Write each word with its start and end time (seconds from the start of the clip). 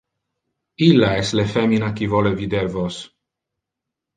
Illa 0.85 1.09
es 1.25 1.33
le 1.39 1.45
femina 1.51 1.91
qui 1.99 2.09
vole 2.17 2.33
vider 2.41 2.65
vos. 2.79 2.99